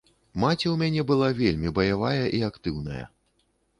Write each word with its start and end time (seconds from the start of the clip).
Маці 0.43 0.67
ў 0.69 0.71
мяне 0.81 1.03
была 1.11 1.29
вельмі 1.41 1.73
баявая 1.81 2.25
і 2.39 2.43
актыўная. 2.51 3.03